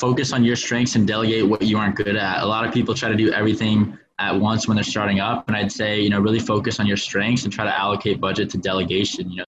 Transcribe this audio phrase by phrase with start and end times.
[0.00, 2.42] focus on your strengths and delegate what you aren't good at.
[2.42, 5.56] A lot of people try to do everything at once when they're starting up, and
[5.56, 8.58] I'd say you know really focus on your strengths and try to allocate budget to
[8.58, 9.30] delegation.
[9.30, 9.44] You know.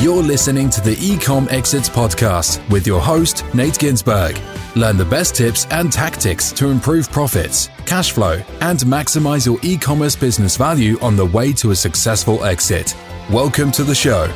[0.00, 4.38] You're listening to the Ecom Exits podcast with your host, Nate Ginsburg.
[4.76, 9.78] Learn the best tips and tactics to improve profits, cash flow, and maximize your e
[9.78, 12.94] commerce business value on the way to a successful exit.
[13.30, 14.26] Welcome to the show.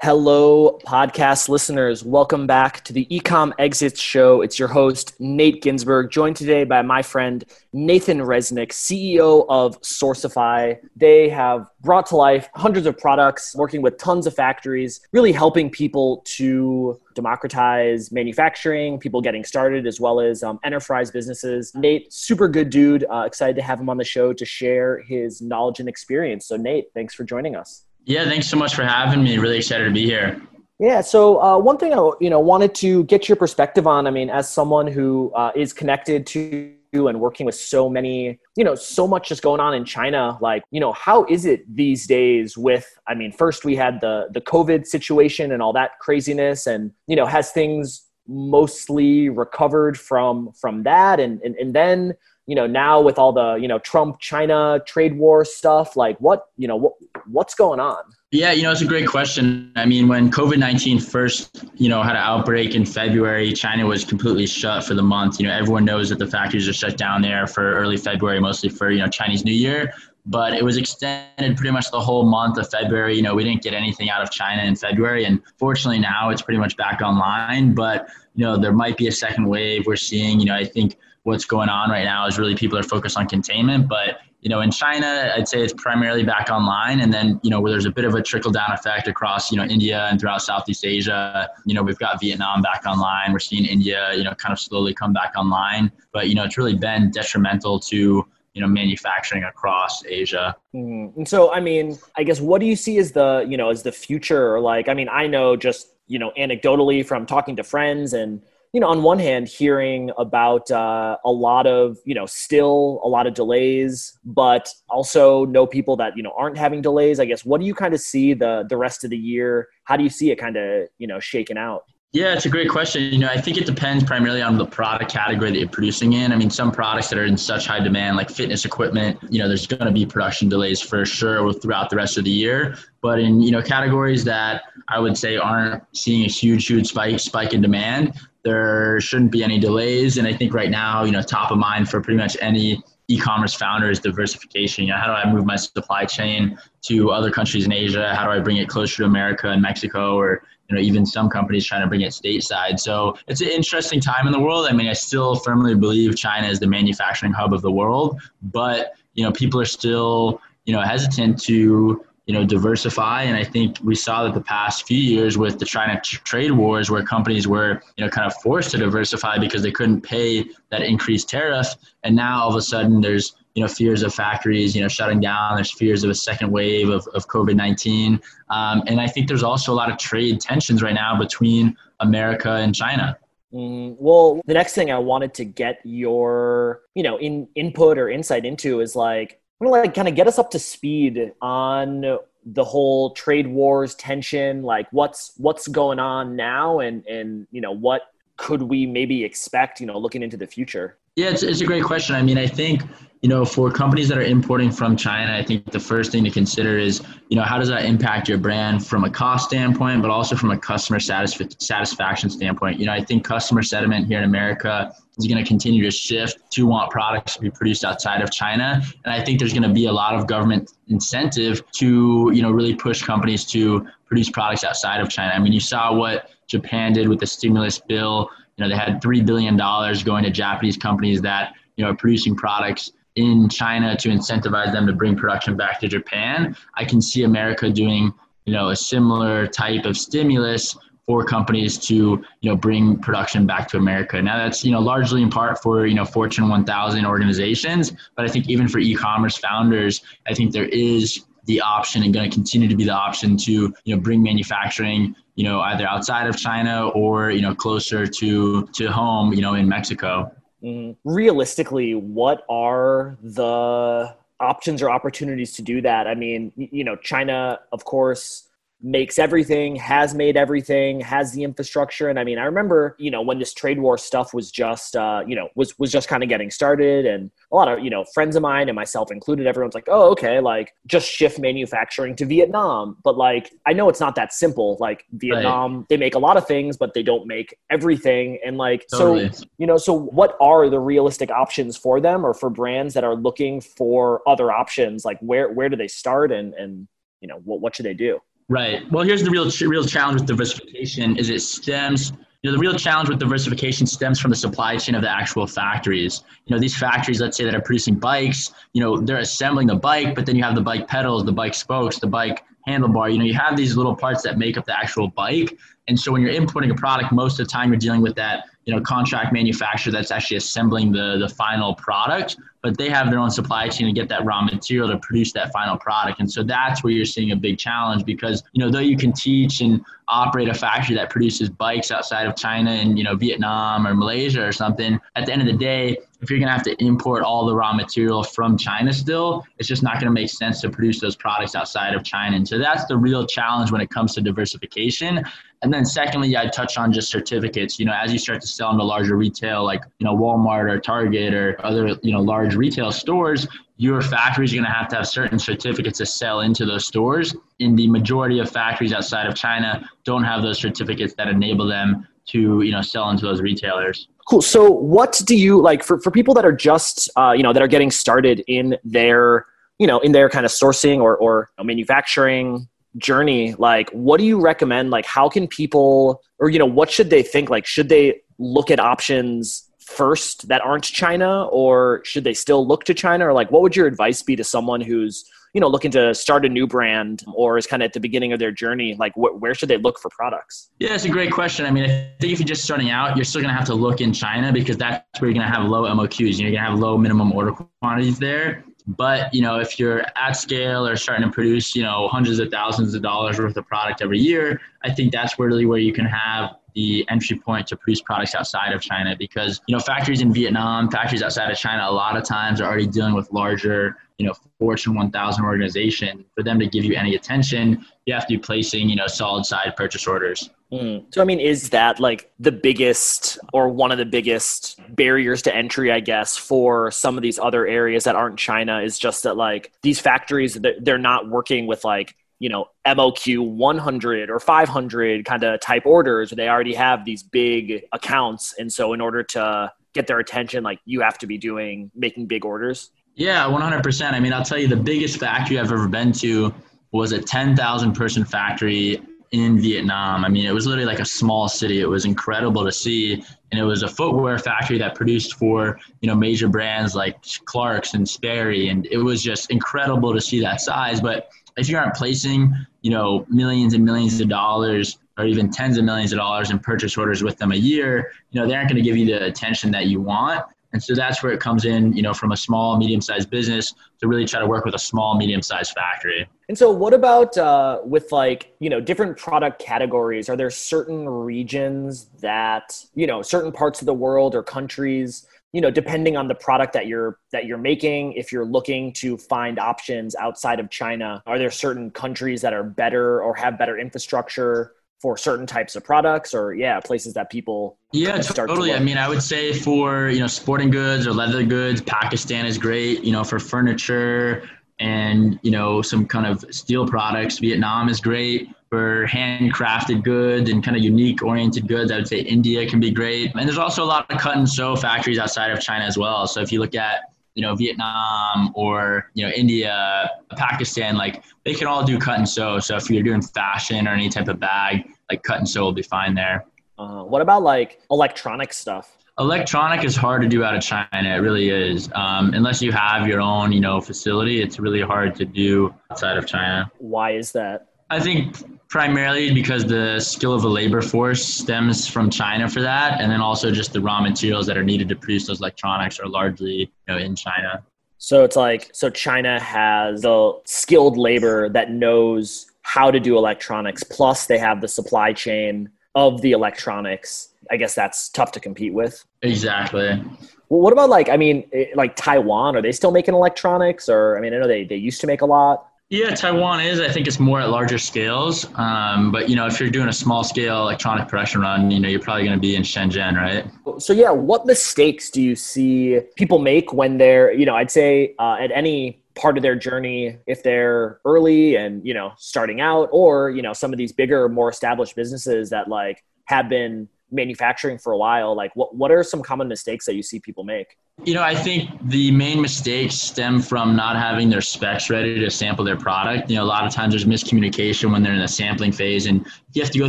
[0.00, 2.04] Hello, podcast listeners.
[2.04, 4.42] Welcome back to the Ecom Exits Show.
[4.42, 10.78] It's your host, Nate Ginsburg, joined today by my friend Nathan Resnick, CEO of Sourcify.
[10.94, 15.68] They have brought to life hundreds of products, working with tons of factories, really helping
[15.68, 21.74] people to democratize manufacturing, people getting started, as well as um, enterprise businesses.
[21.74, 23.04] Nate, super good dude.
[23.10, 26.46] Uh, excited to have him on the show to share his knowledge and experience.
[26.46, 27.87] So, Nate, thanks for joining us.
[28.08, 29.36] Yeah, thanks so much for having me.
[29.36, 30.40] Really excited to be here.
[30.78, 31.02] Yeah.
[31.02, 34.06] So uh, one thing I you know wanted to get your perspective on.
[34.06, 38.64] I mean, as someone who uh, is connected to and working with so many, you
[38.64, 40.38] know, so much just going on in China.
[40.40, 42.56] Like, you know, how is it these days?
[42.56, 46.92] With, I mean, first we had the the COVID situation and all that craziness, and
[47.06, 52.14] you know, has things mostly recovered from from that, and and, and then
[52.48, 56.46] you know now with all the you know trump china trade war stuff like what
[56.56, 56.94] you know what
[57.30, 58.02] what's going on?
[58.32, 59.70] Yeah you know it's a great question.
[59.76, 64.46] I mean when covid-19 first you know had an outbreak in february china was completely
[64.46, 65.38] shut for the month.
[65.38, 68.70] You know everyone knows that the factories are shut down there for early february mostly
[68.70, 69.92] for you know chinese new year.
[70.24, 73.14] But it was extended pretty much the whole month of february.
[73.14, 75.26] You know we didn't get anything out of china in february.
[75.26, 77.74] And fortunately now it's pretty much back online.
[77.74, 80.40] But you know there might be a second wave we're seeing.
[80.40, 80.96] You know i think
[81.28, 83.86] what's going on right now is really people are focused on containment.
[83.86, 87.60] But you know, in China, I'd say it's primarily back online, and then you know
[87.60, 90.42] where there's a bit of a trickle down effect across you know India and throughout
[90.42, 91.48] Southeast Asia.
[91.66, 93.32] You know, we've got Vietnam back online.
[93.32, 95.92] We're seeing India, you know, kind of slowly come back online.
[96.12, 100.56] But you know, it's really been detrimental to you know manufacturing across Asia.
[100.74, 101.18] Mm-hmm.
[101.18, 103.82] And so, I mean, I guess what do you see as the you know as
[103.82, 104.60] the future?
[104.60, 108.40] Like, I mean, I know just you know anecdotally from talking to friends and
[108.72, 113.08] you know, on one hand, hearing about uh, a lot of, you know, still a
[113.08, 117.18] lot of delays, but also know people that you know aren't having delays.
[117.18, 119.68] I guess what do you kind of see the the rest of the year?
[119.84, 121.84] How do you see it kind of you know shaking out?
[122.12, 123.02] Yeah, it's a great question.
[123.02, 126.32] You know, I think it depends primarily on the product category that you're producing in.
[126.32, 129.46] I mean, some products that are in such high demand, like fitness equipment, you know,
[129.46, 132.78] there's going to be production delays for sure throughout the rest of the year.
[133.02, 137.20] But in you know categories that I would say aren't seeing a huge, huge spike
[137.20, 140.16] spike in demand, there shouldn't be any delays.
[140.16, 143.54] And I think right now, you know, top of mind for pretty much any e-commerce
[143.54, 144.84] founder is diversification.
[144.84, 148.14] You know, how do I move my supply chain to other countries in Asia?
[148.14, 151.28] How do I bring it closer to America and Mexico or you know, even some
[151.28, 152.78] companies trying to bring it stateside.
[152.78, 154.66] So it's an interesting time in the world.
[154.68, 158.92] I mean, I still firmly believe China is the manufacturing hub of the world, but
[159.14, 163.22] you know, people are still, you know, hesitant to you know, diversify.
[163.22, 166.90] And I think we saw that the past few years with the China trade wars,
[166.90, 170.82] where companies were, you know, kind of forced to diversify because they couldn't pay that
[170.82, 171.68] increased tariff.
[172.04, 175.18] And now all of a sudden, there's you know fears of factories, you know, shutting
[175.18, 175.56] down.
[175.56, 178.20] There's fears of a second wave of, of COVID nineteen,
[178.50, 182.52] um, and I think there's also a lot of trade tensions right now between America
[182.52, 183.18] and China.
[183.52, 188.08] Mm, well, the next thing I wanted to get your, you know, in input or
[188.08, 192.18] insight into is like want to like kind of get us up to speed on
[192.44, 197.72] the whole trade wars tension like what's what's going on now and and you know
[197.72, 198.02] what
[198.38, 201.84] could we maybe expect you know looking into the future yeah it's, it's a great
[201.84, 202.82] question i mean i think
[203.22, 206.30] you know, for companies that are importing from China, I think the first thing to
[206.30, 210.10] consider is, you know, how does that impact your brand from a cost standpoint, but
[210.10, 212.78] also from a customer satisf- satisfaction standpoint?
[212.78, 216.38] You know, I think customer sentiment here in America is going to continue to shift
[216.52, 219.74] to want products to be produced outside of China, and I think there's going to
[219.74, 224.62] be a lot of government incentive to, you know, really push companies to produce products
[224.62, 225.32] outside of China.
[225.34, 228.30] I mean, you saw what Japan did with the stimulus bill.
[228.56, 231.96] You know, they had three billion dollars going to Japanese companies that you know are
[231.96, 236.56] producing products in China to incentivize them to bring production back to Japan.
[236.74, 238.12] I can see America doing,
[238.46, 243.66] you know, a similar type of stimulus for companies to, you know, bring production back
[243.68, 244.20] to America.
[244.20, 248.28] Now that's, you know, largely in part for, you know, Fortune 1000 organizations, but I
[248.28, 252.68] think even for e-commerce founders, I think there is the option and going to continue
[252.68, 256.88] to be the option to, you know, bring manufacturing, you know, either outside of China
[256.90, 260.30] or, you know, closer to to home, you know, in Mexico.
[260.62, 266.06] Mm, realistically, what are the options or opportunities to do that?
[266.06, 268.47] I mean, you know, China, of course,
[268.80, 272.08] makes everything, has made everything, has the infrastructure.
[272.08, 275.24] And I mean, I remember, you know, when this trade war stuff was just, uh,
[275.26, 278.04] you know, was was just kind of getting started, and a lot of, you know,
[278.14, 282.24] friends of mine and myself included, everyone's like, oh, okay, like just shift manufacturing to
[282.24, 282.96] Vietnam.
[283.02, 284.76] But like, I know it's not that simple.
[284.80, 285.88] Like Vietnam, right.
[285.88, 288.38] they make a lot of things, but they don't make everything.
[288.44, 289.30] And like, totally.
[289.32, 293.04] so you know, so what are the realistic options for them or for brands that
[293.04, 295.04] are looking for other options?
[295.04, 296.86] Like, where where do they start and and
[297.20, 298.20] you know, what what should they do?
[298.48, 298.90] Right.
[298.90, 302.12] Well, here's the real real challenge with diversification: is it stems.
[302.42, 305.46] You know, the real challenge with diversification stems from the supply chain of the actual
[305.46, 306.22] factories.
[306.46, 308.52] You know, these factories, let's say that are producing bikes.
[308.74, 311.52] You know, they're assembling the bike, but then you have the bike pedals, the bike
[311.52, 313.12] spokes, the bike handlebar.
[313.12, 315.58] You know, you have these little parts that make up the actual bike.
[315.88, 318.44] And so when you're importing a product, most of the time you're dealing with that,
[318.64, 323.18] you know, contract manufacturer that's actually assembling the the final product but they have their
[323.18, 326.20] own supply chain to get that raw material to produce that final product.
[326.20, 329.12] And so that's where you're seeing a big challenge because, you know, though you can
[329.12, 333.86] teach and operate a factory that produces bikes outside of China and, you know, Vietnam
[333.86, 336.64] or Malaysia or something, at the end of the day, if you're going to have
[336.64, 340.28] to import all the raw material from China still, it's just not going to make
[340.28, 342.34] sense to produce those products outside of China.
[342.34, 345.24] And so that's the real challenge when it comes to diversification.
[345.62, 347.78] And then secondly, I touch on just certificates.
[347.78, 350.78] You know, as you start to sell into larger retail, like you know Walmart or
[350.78, 353.46] Target or other you know large retail stores,
[353.76, 357.34] your factories are going to have to have certain certificates to sell into those stores.
[357.58, 362.06] In the majority of factories outside of China, don't have those certificates that enable them
[362.28, 364.08] to you know sell into those retailers.
[364.28, 364.42] Cool.
[364.42, 367.62] So, what do you like for for people that are just uh, you know that
[367.62, 369.46] are getting started in their
[369.78, 374.40] you know in their kind of sourcing or or manufacturing journey like what do you
[374.40, 374.90] recommend?
[374.90, 377.50] Like how can people or you know what should they think?
[377.50, 382.84] Like should they look at options first that aren't china or should they still look
[382.84, 383.28] to china?
[383.28, 385.24] Or like what would your advice be to someone who's
[385.54, 388.32] you know looking to start a new brand or is kind of at the beginning
[388.32, 388.94] of their journey?
[388.98, 390.70] Like wh- where should they look for products?
[390.78, 391.66] Yeah it's a great question.
[391.66, 393.74] I mean i think if you're just starting out you're still going to have to
[393.74, 396.58] look in china because that's where you're going to have low moqs you're going to
[396.58, 401.26] have low minimum order quantities there but you know, if you're at scale or starting
[401.26, 404.90] to produce, you know, hundreds of thousands of dollars worth of product every year, I
[404.90, 408.80] think that's really where you can have the entry point to produce products outside of
[408.80, 412.60] China because you know factories in Vietnam, factories outside of China, a lot of times
[412.60, 416.24] are already dealing with larger, you know, Fortune 1000 organization.
[416.36, 419.44] For them to give you any attention, you have to be placing, you know, solid
[419.44, 420.50] side purchase orders.
[420.72, 421.12] Mm.
[421.12, 425.56] So, I mean, is that like the biggest or one of the biggest barriers to
[425.56, 428.82] entry, I guess, for some of these other areas that aren't China?
[428.82, 434.30] Is just that like these factories, they're not working with like, you know, MOQ 100
[434.30, 436.30] or 500 kind of type orders.
[436.30, 438.54] They already have these big accounts.
[438.58, 442.26] And so, in order to get their attention, like you have to be doing making
[442.26, 442.90] big orders.
[443.14, 444.12] Yeah, 100%.
[444.12, 446.54] I mean, I'll tell you the biggest factory I've ever been to
[446.92, 449.00] was a 10,000 person factory
[449.32, 450.24] in Vietnam.
[450.24, 451.80] I mean, it was literally like a small city.
[451.80, 453.14] It was incredible to see,
[453.50, 457.94] and it was a footwear factory that produced for you know major brands like Clarks
[457.94, 461.00] and Sperry, and it was just incredible to see that size.
[461.00, 465.76] But if you aren't placing you know millions and millions of dollars or even tens
[465.76, 468.68] of millions of dollars in purchase orders with them a year, you know they aren't
[468.68, 470.44] going to give you the attention that you want.
[470.72, 474.06] And so that's where it comes in, you know, from a small, medium-sized business to
[474.06, 476.28] really try to work with a small, medium-sized factory.
[476.48, 480.28] And so, what about uh, with like you know different product categories?
[480.28, 485.26] Are there certain regions that you know certain parts of the world or countries?
[485.52, 489.16] You know, depending on the product that you're that you're making, if you're looking to
[489.16, 493.78] find options outside of China, are there certain countries that are better or have better
[493.78, 498.80] infrastructure for certain types of products or yeah places that people yeah totally to i
[498.80, 503.04] mean i would say for you know sporting goods or leather goods pakistan is great
[503.04, 504.48] you know for furniture
[504.80, 510.62] and you know some kind of steel products vietnam is great for handcrafted goods and
[510.62, 513.82] kind of unique oriented goods i would say india can be great and there's also
[513.82, 516.60] a lot of cut and sew factories outside of china as well so if you
[516.60, 521.96] look at you know Vietnam or you know India, Pakistan, like they can all do
[521.96, 522.58] cut and sew.
[522.58, 525.72] So if you're doing fashion or any type of bag, like cut and sew will
[525.72, 526.46] be fine there.
[526.76, 528.92] Uh, what about like electronic stuff?
[529.18, 530.86] Electronic is hard to do out of China.
[530.92, 531.90] It really is.
[531.94, 536.16] Um, unless you have your own, you know, facility, it's really hard to do outside
[536.16, 536.70] of China.
[536.78, 537.66] Why is that?
[537.90, 538.36] I think
[538.68, 543.20] primarily because the skill of the labor force stems from China for that, and then
[543.20, 546.68] also just the raw materials that are needed to produce those electronics are largely you
[546.86, 547.64] know in China.
[547.96, 553.82] So it's like so China has the skilled labor that knows how to do electronics,
[553.82, 557.30] plus they have the supply chain of the electronics.
[557.50, 559.04] I guess that's tough to compete with.
[559.22, 560.02] Exactly.
[560.48, 564.16] Well, what about like, I mean, eh, like Taiwan, are they still making electronics or,
[564.16, 565.66] I mean, I know they, they used to make a lot.
[565.90, 566.80] Yeah, Taiwan is.
[566.80, 568.46] I think it's more at larger scales.
[568.56, 571.88] Um, but you know, if you're doing a small scale electronic production run, you know,
[571.88, 573.46] you're probably going to be in Shenzhen, right?
[573.80, 578.14] So yeah, what mistakes do you see people make when they're, you know, I'd say
[578.18, 582.88] uh, at any part of their journey, if they're early and you know starting out,
[582.92, 587.78] or you know some of these bigger, more established businesses that like have been manufacturing
[587.78, 590.76] for a while like what, what are some common mistakes that you see people make?
[591.04, 595.30] You know i think the main mistakes stem from not having their specs ready to
[595.30, 596.28] sample their product.
[596.28, 599.26] You know a lot of times there's miscommunication when they're in the sampling phase and
[599.52, 599.88] you have to go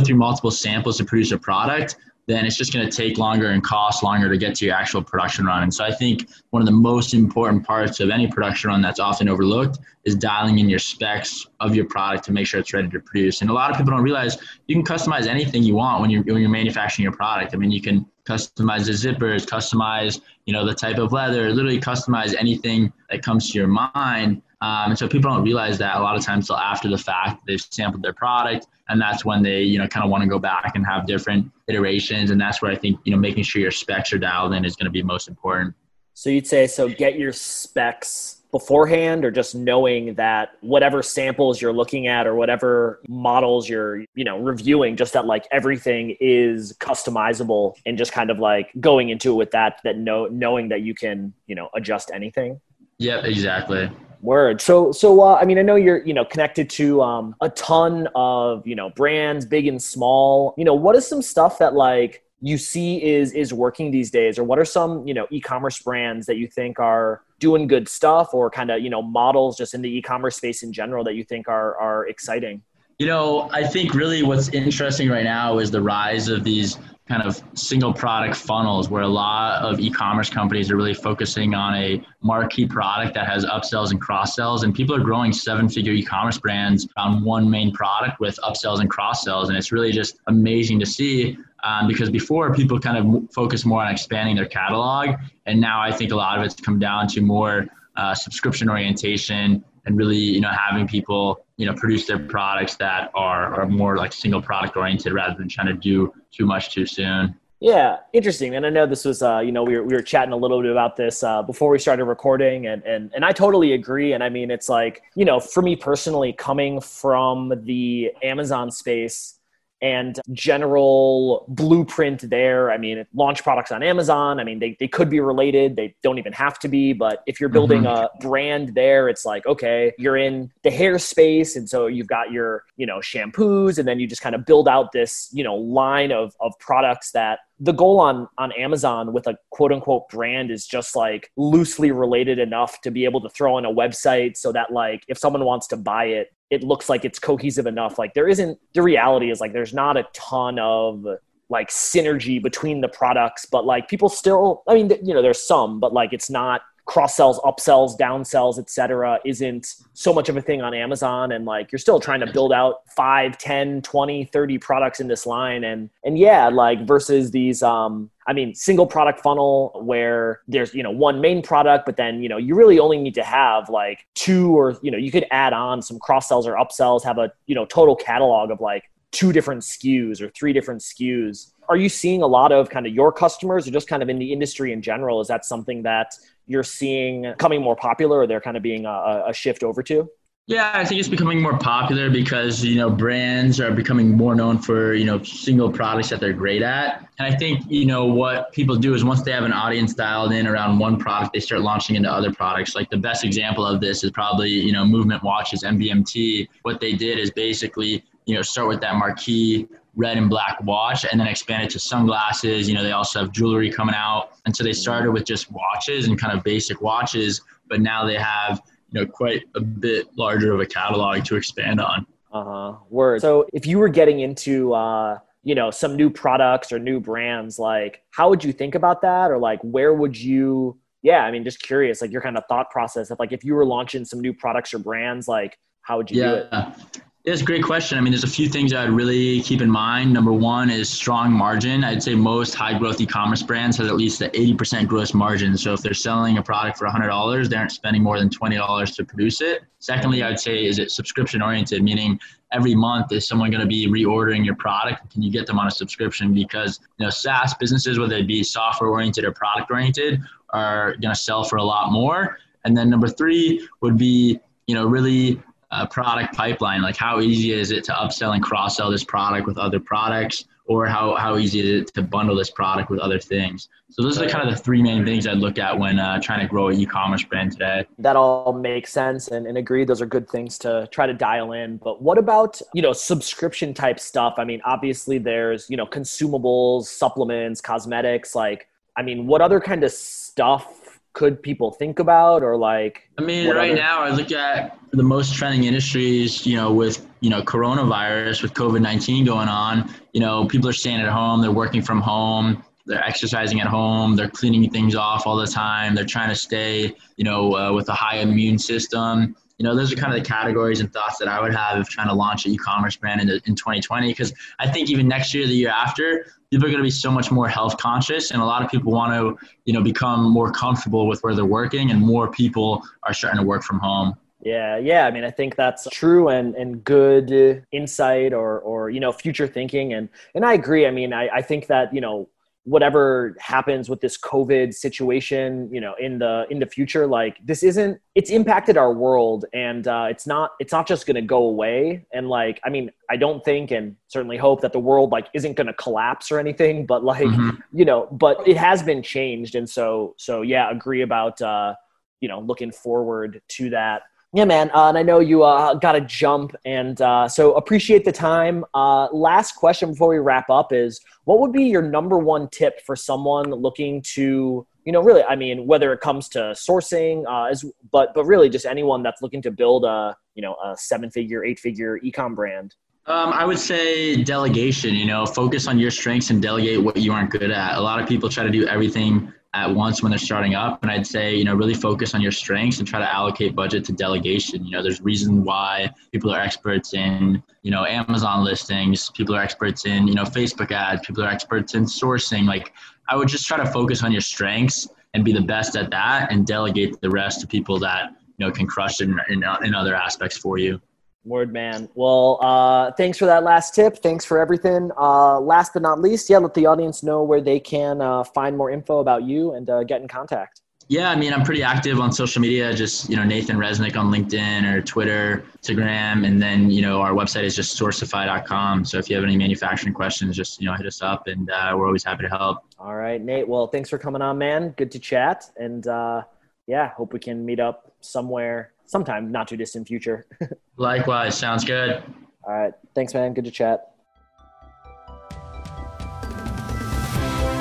[0.00, 1.96] through multiple samples to produce a product
[2.26, 5.02] then it's just going to take longer and cost longer to get to your actual
[5.02, 5.62] production run.
[5.62, 9.00] And so I think one of the most important parts of any production run that's
[9.00, 12.88] often overlooked is dialing in your specs of your product to make sure it's ready
[12.88, 13.40] to produce.
[13.40, 16.22] And a lot of people don't realize you can customize anything you want when you're
[16.22, 17.54] when you're manufacturing your product.
[17.54, 21.80] I mean, you can customize the zippers, customize you know the type of leather, literally
[21.80, 24.42] customize anything that comes to your mind.
[24.62, 27.46] Um, and so people don't realize that a lot of times till after the fact
[27.46, 30.38] they've sampled their product, and that's when they you know kind of want to go
[30.38, 32.30] back and have different iterations.
[32.30, 34.76] And that's where I think you know making sure your specs are dialed in is
[34.76, 35.74] going to be most important.
[36.14, 41.72] So you'd say so get your specs beforehand or just knowing that whatever samples you're
[41.72, 47.74] looking at or whatever models you're you know reviewing just that like everything is customizable
[47.86, 50.94] and just kind of like going into it with that that know knowing that you
[50.94, 52.60] can you know adjust anything
[52.98, 53.90] yep exactly
[54.22, 54.60] Word.
[54.60, 58.06] So, so uh, I mean, I know you're you know connected to um, a ton
[58.14, 60.54] of you know brands, big and small.
[60.58, 64.38] You know, what is some stuff that like you see is is working these days,
[64.38, 68.32] or what are some you know e-commerce brands that you think are doing good stuff,
[68.32, 71.24] or kind of you know models just in the e-commerce space in general that you
[71.24, 72.62] think are are exciting?
[72.98, 76.78] You know, I think really what's interesting right now is the rise of these
[77.10, 81.74] kind of single product funnels where a lot of e-commerce companies are really focusing on
[81.74, 85.92] a marquee product that has upsells and cross sells and people are growing seven figure
[85.92, 90.18] e-commerce brands on one main product with upsells and cross sells and it's really just
[90.28, 95.16] amazing to see um, because before people kind of focus more on expanding their catalog
[95.46, 99.64] and now i think a lot of it's come down to more uh, subscription orientation
[99.86, 103.96] and really you know having people you know produce their products that are, are more
[103.96, 107.34] like single product oriented rather than trying to do too much too soon.
[107.60, 110.32] Yeah interesting and i know this was uh, you know we were, we were chatting
[110.32, 113.74] a little bit about this uh, before we started recording and, and and i totally
[113.74, 118.70] agree and i mean it's like you know for me personally coming from the amazon
[118.70, 119.39] space
[119.82, 122.70] and general blueprint there.
[122.70, 124.38] I mean, launch products on Amazon.
[124.38, 125.76] I mean, they, they could be related.
[125.76, 126.92] They don't even have to be.
[126.92, 128.04] But if you're building mm-hmm.
[128.04, 131.56] a brand there, it's like, okay, you're in the hair space.
[131.56, 133.78] And so you've got your, you know, shampoos.
[133.78, 137.12] And then you just kind of build out this, you know, line of, of products
[137.12, 141.92] that the goal on on Amazon with a quote unquote brand is just like loosely
[141.92, 145.44] related enough to be able to throw on a website so that like if someone
[145.44, 147.98] wants to buy it it looks like it's cohesive enough.
[147.98, 151.06] Like there isn't the reality is like there's not a ton of
[151.48, 155.80] like synergy between the products but like people still i mean you know there's some
[155.80, 156.60] but like it's not
[156.90, 161.30] cross sells, upsells, downsells, etc., isn't so much of a thing on Amazon.
[161.30, 165.24] And like you're still trying to build out 5, 10, 20, 30 products in this
[165.24, 165.62] line.
[165.62, 170.82] And and yeah, like versus these um I mean, single product funnel where there's, you
[170.82, 174.04] know, one main product, but then, you know, you really only need to have like
[174.14, 177.32] two or, you know, you could add on some cross sells or upsells, have a,
[177.46, 181.52] you know, total catalog of like two different SKUs or three different SKUs.
[181.70, 184.18] Are you seeing a lot of kind of your customers or just kind of in
[184.18, 185.20] the industry in general?
[185.20, 186.16] Is that something that
[186.48, 190.10] you're seeing coming more popular or they're kind of being a, a shift over to?
[190.46, 194.58] Yeah, I think it's becoming more popular because you know brands are becoming more known
[194.58, 198.50] for you know single products that they're great at, and I think you know what
[198.50, 201.60] people do is once they have an audience dialed in around one product, they start
[201.60, 202.74] launching into other products.
[202.74, 206.48] Like the best example of this is probably you know Movement Watches, MVMT.
[206.62, 211.04] What they did is basically you know start with that marquee red and black watch
[211.10, 212.68] and then expand it to sunglasses.
[212.68, 214.32] You know, they also have jewelry coming out.
[214.46, 218.16] And so they started with just watches and kind of basic watches, but now they
[218.16, 222.06] have, you know, quite a bit larger of a catalog to expand on.
[222.32, 222.76] Uh-huh.
[222.88, 223.20] Word.
[223.20, 227.58] So if you were getting into uh you know some new products or new brands
[227.58, 231.44] like how would you think about that or like where would you yeah i mean
[231.44, 234.20] just curious like your kind of thought process of like if you were launching some
[234.20, 236.28] new products or brands like how would you yeah.
[236.28, 237.98] do it It's a great question.
[237.98, 240.10] I mean, there's a few things I'd really keep in mind.
[240.10, 241.84] Number one is strong margin.
[241.84, 245.54] I'd say most high growth e-commerce brands has at least an 80% gross margin.
[245.58, 249.04] So if they're selling a product for $100, they aren't spending more than $20 to
[249.04, 249.64] produce it.
[249.80, 252.18] Secondly, I'd say is it subscription oriented, meaning
[252.52, 255.12] every month is someone going to be reordering your product?
[255.12, 256.32] Can you get them on a subscription?
[256.32, 260.22] Because you know SaaS businesses, whether it be software oriented or product oriented,
[260.54, 262.38] are going to sell for a lot more.
[262.64, 266.82] And then number three would be you know really uh, product pipeline?
[266.82, 270.44] Like how easy is it to upsell and cross sell this product with other products?
[270.66, 273.68] Or how, how easy is it to bundle this product with other things?
[273.90, 276.38] So those are kind of the three main things I'd look at when uh, trying
[276.38, 277.86] to grow an e-commerce brand today.
[277.98, 279.84] That all makes sense and, and agree.
[279.84, 281.78] Those are good things to try to dial in.
[281.78, 284.34] But what about, you know, subscription type stuff?
[284.38, 289.82] I mean, obviously there's, you know, consumables, supplements, cosmetics, like, I mean, what other kind
[289.82, 290.79] of stuff
[291.12, 295.02] could people think about or like i mean right other- now i look at the
[295.02, 299.92] most trending industries you know with you know coronavirus with covid-19 going on.
[300.12, 304.16] You know people are staying at home they're working from home they're exercising at home
[304.16, 307.88] they're cleaning things off all the time they're trying to stay you know uh, with
[307.88, 311.28] a high immune system you know, those are kind of the categories and thoughts that
[311.28, 314.08] I would have if trying to launch an e-commerce brand in, in 2020.
[314.08, 317.10] Because I think even next year, the year after, people are going to be so
[317.10, 320.50] much more health conscious, and a lot of people want to, you know, become more
[320.50, 324.16] comfortable with where they're working, and more people are starting to work from home.
[324.40, 325.06] Yeah, yeah.
[325.06, 329.46] I mean, I think that's true and, and good insight or or you know future
[329.46, 330.86] thinking, and and I agree.
[330.86, 332.30] I mean, I, I think that you know
[332.70, 337.64] whatever happens with this covid situation you know in the in the future like this
[337.64, 341.42] isn't it's impacted our world and uh, it's not it's not just going to go
[341.46, 342.06] away.
[342.12, 345.54] And like i mean i don't think and certainly hope that the world like isn't
[345.56, 347.56] going to collapse or anything but like mm-hmm.
[347.76, 349.56] you know but it has been changed.
[349.56, 351.74] And so so yeah agree about uh
[352.20, 354.70] you know looking forward to that yeah, man.
[354.72, 358.64] Uh, and I know you uh, got to jump, and uh, so appreciate the time.
[358.74, 362.80] Uh, last question before we wrap up is: What would be your number one tip
[362.86, 365.24] for someone looking to, you know, really?
[365.24, 369.20] I mean, whether it comes to sourcing, uh, as but but really just anyone that's
[369.20, 372.76] looking to build a, you know, a seven-figure, eight-figure ecom brand.
[373.06, 374.94] Um, I would say delegation.
[374.94, 377.76] You know, focus on your strengths and delegate what you aren't good at.
[377.76, 380.82] A lot of people try to do everything at once when they're starting up.
[380.82, 383.84] And I'd say, you know, really focus on your strengths and try to allocate budget
[383.86, 384.64] to delegation.
[384.64, 389.42] You know, there's reason why people are experts in, you know, Amazon listings, people are
[389.42, 392.44] experts in, you know, Facebook ads, people are experts in sourcing.
[392.46, 392.72] Like
[393.08, 396.30] I would just try to focus on your strengths and be the best at that
[396.30, 399.96] and delegate the rest to people that, you know, can crush in, in, in other
[399.96, 400.80] aspects for you.
[401.24, 401.88] Word man.
[401.94, 403.98] Well, uh, thanks for that last tip.
[403.98, 404.90] Thanks for everything.
[404.98, 408.56] Uh, last but not least, yeah, let the audience know where they can uh, find
[408.56, 410.62] more info about you and uh, get in contact.
[410.88, 412.74] Yeah, I mean, I'm pretty active on social media.
[412.74, 417.12] Just you know, Nathan Resnick on LinkedIn or Twitter, Instagram, and then you know, our
[417.12, 418.84] website is just sourcify.com.
[418.84, 421.74] So if you have any manufacturing questions, just you know, hit us up, and uh,
[421.76, 422.64] we're always happy to help.
[422.76, 423.46] All right, Nate.
[423.46, 424.70] Well, thanks for coming on, man.
[424.70, 426.22] Good to chat, and uh,
[426.66, 430.26] yeah, hope we can meet up somewhere sometime not too distant future.
[430.76, 432.02] Likewise, sounds good.
[432.42, 433.32] All right, thanks, man.
[433.32, 433.86] Good to chat.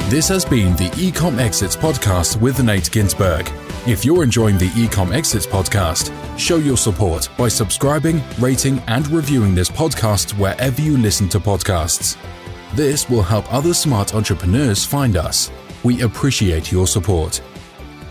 [0.10, 3.48] This has been the Ecom Exits podcast with Nate Ginsburg.
[3.86, 9.54] If you're enjoying the Ecom Exits podcast, show your support by subscribing, rating, and reviewing
[9.54, 12.18] this podcast wherever you listen to podcasts.
[12.74, 15.52] This will help other smart entrepreneurs find us.
[15.84, 17.39] We appreciate your support.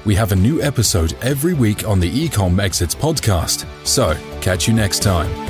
[0.09, 3.67] We have a new episode every week on the Ecom Exits podcast.
[3.87, 5.48] So, catch you next time.